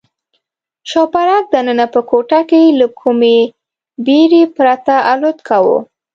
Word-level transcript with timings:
شوپرک 0.89 1.43
دننه 1.53 1.85
په 1.93 1.99
کوټه 2.09 2.39
کې 2.49 2.61
له 2.79 2.87
کومې 2.99 3.37
بېرې 4.05 4.43
پرته 4.55 4.95
الوت 5.11 5.37
کاوه. 5.47 5.77